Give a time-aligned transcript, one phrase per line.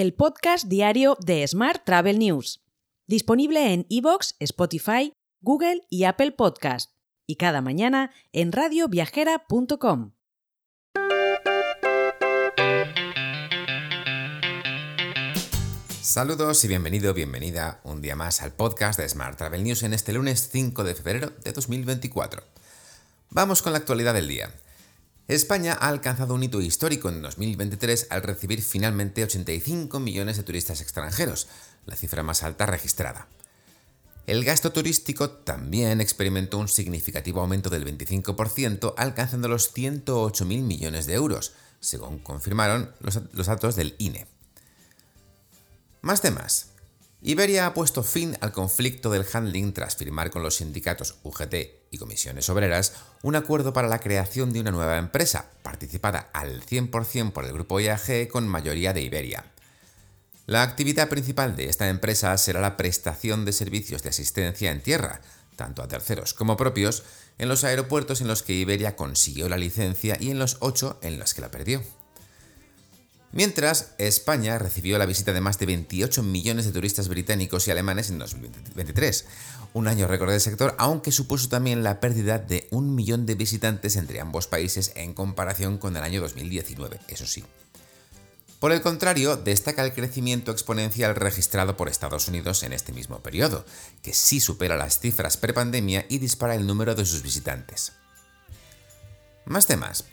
[0.00, 2.64] el podcast diario de Smart Travel News,
[3.06, 6.92] disponible en iVoox, Spotify, Google y Apple Podcast,
[7.26, 10.12] y cada mañana en radioviajera.com.
[16.00, 20.14] Saludos y bienvenido, bienvenida un día más al podcast de Smart Travel News en este
[20.14, 22.42] lunes 5 de febrero de 2024.
[23.28, 24.50] Vamos con la actualidad del día.
[25.30, 30.80] España ha alcanzado un hito histórico en 2023 al recibir finalmente 85 millones de turistas
[30.80, 31.46] extranjeros,
[31.86, 33.28] la cifra más alta registrada.
[34.26, 41.14] El gasto turístico también experimentó un significativo aumento del 25%, alcanzando los 108.000 millones de
[41.14, 44.26] euros, según confirmaron los, los datos del INE.
[46.00, 46.70] Más temas.
[47.22, 51.54] Iberia ha puesto fin al conflicto del handling tras firmar con los sindicatos UGT
[51.90, 57.32] y comisiones obreras un acuerdo para la creación de una nueva empresa, participada al 100%
[57.32, 59.44] por el grupo IAG con mayoría de Iberia.
[60.46, 65.20] La actividad principal de esta empresa será la prestación de servicios de asistencia en tierra,
[65.56, 67.02] tanto a terceros como propios,
[67.36, 71.18] en los aeropuertos en los que Iberia consiguió la licencia y en los ocho en
[71.18, 71.82] los que la perdió.
[73.32, 78.10] Mientras, España recibió la visita de más de 28 millones de turistas británicos y alemanes
[78.10, 79.26] en 2023,
[79.72, 83.94] un año récord del sector, aunque supuso también la pérdida de un millón de visitantes
[83.94, 87.44] entre ambos países en comparación con el año 2019, eso sí.
[88.58, 93.64] Por el contrario, destaca el crecimiento exponencial registrado por Estados Unidos en este mismo periodo,
[94.02, 97.92] que sí supera las cifras prepandemia y dispara el número de sus visitantes.
[99.46, 100.04] Más temas.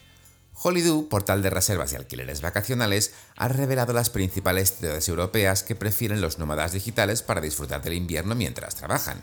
[0.59, 6.19] Holidoo, portal de reservas y alquileres vacacionales, ha revelado las principales ciudades europeas que prefieren
[6.19, 9.22] los nómadas digitales para disfrutar del invierno mientras trabajan.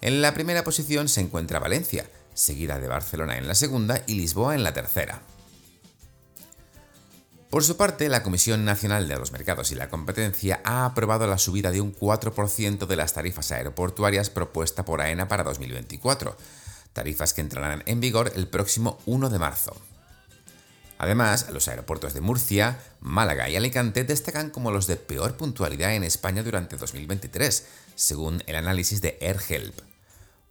[0.00, 4.54] En la primera posición se encuentra Valencia, seguida de Barcelona en la segunda y Lisboa
[4.54, 5.20] en la tercera.
[7.50, 11.38] Por su parte, la Comisión Nacional de los Mercados y la Competencia ha aprobado la
[11.38, 16.36] subida de un 4% de las tarifas aeroportuarias propuesta por AENA para 2024,
[16.92, 19.76] tarifas que entrarán en vigor el próximo 1 de marzo.
[20.98, 26.04] Además, los aeropuertos de Murcia, Málaga y Alicante destacan como los de peor puntualidad en
[26.04, 29.78] España durante 2023, según el análisis de AirHelp.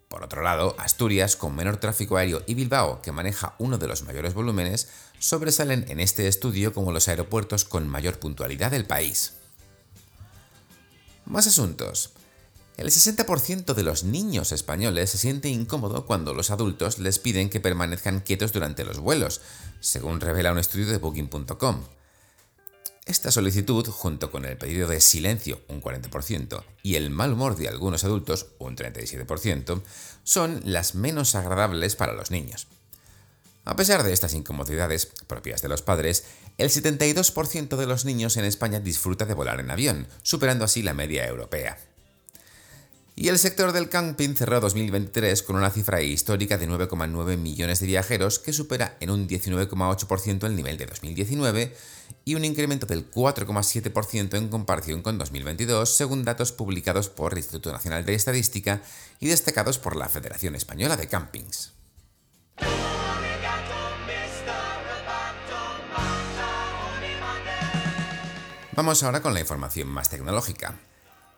[0.08, 4.04] Por otro lado, Asturias, con menor tráfico aéreo, y Bilbao, que maneja uno de los
[4.04, 4.88] mayores volúmenes,
[5.20, 9.34] sobresalen en este estudio como los aeropuertos con mayor puntualidad del país.
[11.26, 12.15] Más asuntos.
[12.78, 17.62] El 60% de los niños españoles se siente incómodo cuando los adultos les piden que
[17.62, 19.40] permanezcan quietos durante los vuelos,
[19.80, 21.84] según revela un estudio de Booking.com.
[23.06, 27.70] Esta solicitud, junto con el pedido de silencio, un 40%, y el mal humor de
[27.70, 29.82] algunos adultos, un 37%,
[30.24, 32.68] son las menos agradables para los niños.
[33.64, 36.26] A pesar de estas incomodidades propias de los padres,
[36.58, 40.94] el 72% de los niños en España disfruta de volar en avión, superando así la
[40.94, 41.78] media europea.
[43.26, 47.88] Y el sector del camping cerró 2023 con una cifra histórica de 9,9 millones de
[47.88, 51.76] viajeros que supera en un 19,8% el nivel de 2019
[52.24, 57.72] y un incremento del 4,7% en comparación con 2022 según datos publicados por el Instituto
[57.72, 58.84] Nacional de Estadística
[59.20, 61.72] y destacados por la Federación Española de Campings.
[68.74, 70.78] Vamos ahora con la información más tecnológica.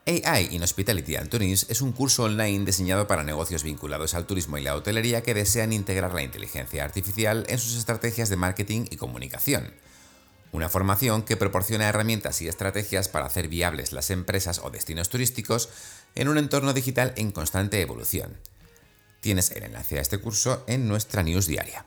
[0.08, 4.56] AI in Hospitality and Tourism es un curso online diseñado para negocios vinculados al turismo
[4.56, 8.96] y la hotelería que desean integrar la inteligencia artificial en sus estrategias de marketing y
[8.96, 9.74] comunicación.
[10.50, 15.68] Una formación que proporciona herramientas y estrategias para hacer viables las empresas o destinos turísticos
[16.14, 18.38] en un entorno digital en constante evolución.
[19.20, 21.84] Tienes el enlace a este curso en nuestra news diaria.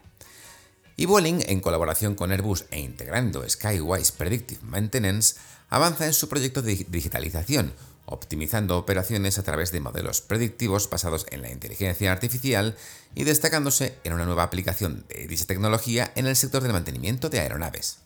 [0.95, 5.37] Y en colaboración con Airbus e integrando Skywise Predictive Maintenance,
[5.69, 7.73] avanza en su proyecto de digitalización,
[8.11, 12.75] optimizando operaciones a través de modelos predictivos basados en la inteligencia artificial
[13.15, 17.39] y destacándose en una nueva aplicación de dicha tecnología en el sector del mantenimiento de
[17.39, 17.99] aeronaves.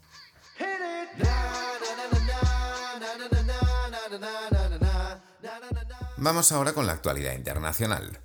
[6.18, 8.20] Vamos ahora con la actualidad internacional.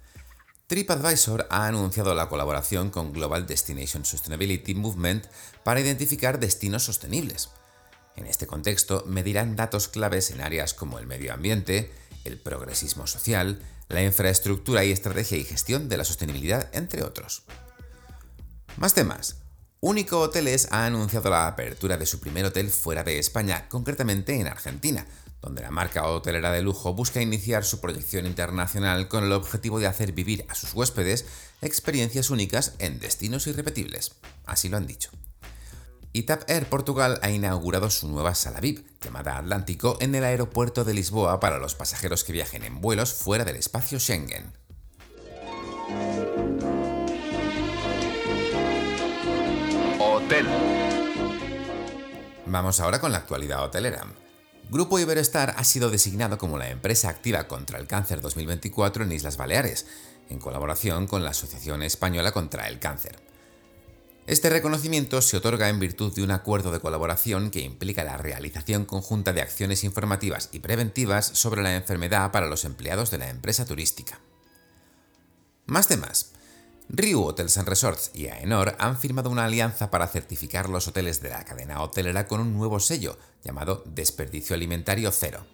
[0.69, 5.27] TripAdvisor ha anunciado la colaboración con Global Destination Sustainability Movement
[5.65, 7.51] para identificar destinos sostenibles.
[8.17, 11.93] En este contexto, medirán datos claves en áreas como el medio ambiente,
[12.25, 17.43] el progresismo social, la infraestructura y estrategia y gestión de la sostenibilidad, entre otros.
[18.77, 19.37] Más temas.
[19.81, 24.47] Único Hoteles ha anunciado la apertura de su primer hotel fuera de España, concretamente en
[24.47, 25.07] Argentina,
[25.41, 29.87] donde la marca hotelera de lujo busca iniciar su proyección internacional con el objetivo de
[29.87, 31.25] hacer vivir a sus huéspedes
[31.63, 34.13] experiencias únicas en destinos irrepetibles.
[34.45, 35.11] Así lo han dicho.
[36.13, 40.85] Y TAP Air Portugal ha inaugurado su nueva sala VIP, llamada Atlántico, en el aeropuerto
[40.85, 44.53] de Lisboa para los pasajeros que viajen en vuelos fuera del espacio Schengen.
[50.01, 50.47] Hotel.
[52.47, 54.05] Vamos ahora con la actualidad hotelera.
[54.69, 59.37] Grupo Iberostar ha sido designado como la empresa activa contra el cáncer 2024 en Islas
[59.37, 59.87] Baleares,
[60.29, 63.30] en colaboración con la Asociación Española contra el Cáncer.
[64.31, 68.85] Este reconocimiento se otorga en virtud de un acuerdo de colaboración que implica la realización
[68.85, 73.65] conjunta de acciones informativas y preventivas sobre la enfermedad para los empleados de la empresa
[73.65, 74.21] turística.
[75.67, 76.31] Más temas.
[76.89, 81.31] Riu Hotels and Resorts y Aenor han firmado una alianza para certificar los hoteles de
[81.31, 85.45] la cadena hotelera con un nuevo sello llamado Desperdicio Alimentario Cero.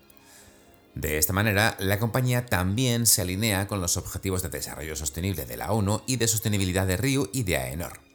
[0.94, 5.56] De esta manera, la compañía también se alinea con los Objetivos de Desarrollo Sostenible de
[5.56, 8.06] la ONU y de Sostenibilidad de Riu y de Aenor.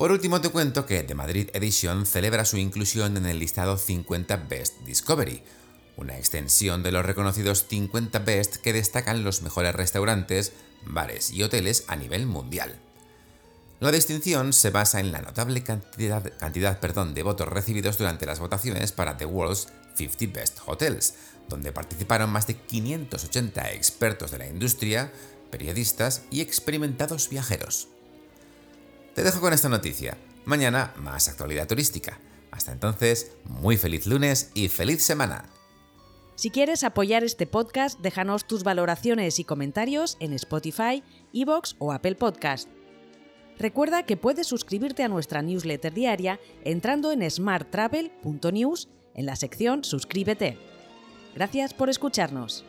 [0.00, 4.34] Por último te cuento que The Madrid Edition celebra su inclusión en el listado 50
[4.48, 5.42] Best Discovery,
[5.98, 10.54] una extensión de los reconocidos 50 Best que destacan los mejores restaurantes,
[10.86, 12.80] bares y hoteles a nivel mundial.
[13.80, 18.40] La distinción se basa en la notable cantidad, cantidad perdón, de votos recibidos durante las
[18.40, 21.12] votaciones para The World's 50 Best Hotels,
[21.46, 25.12] donde participaron más de 580 expertos de la industria,
[25.50, 27.88] periodistas y experimentados viajeros.
[29.14, 30.16] Te dejo con esta noticia.
[30.44, 32.18] Mañana más actualidad turística.
[32.50, 35.44] Hasta entonces, muy feliz lunes y feliz semana.
[36.36, 41.04] Si quieres apoyar este podcast, déjanos tus valoraciones y comentarios en Spotify,
[41.34, 42.68] Evox o Apple Podcast.
[43.58, 50.56] Recuerda que puedes suscribirte a nuestra newsletter diaria entrando en smarttravel.news en la sección Suscríbete.
[51.34, 52.64] Gracias por escucharnos.